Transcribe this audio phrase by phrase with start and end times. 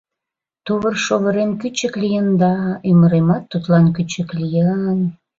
[0.65, 2.53] Тувыр-шовырем кӱчык лийын да,
[2.89, 4.89] ӱмыремат тудлан кӱчык лийын.